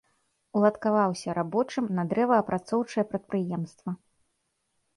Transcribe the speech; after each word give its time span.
Уладкаваўся 0.61 1.35
рабочым 1.39 1.85
на 1.99 2.07
дрэваапрацоўчае 2.15 3.05
прадпрыемства. 3.15 3.89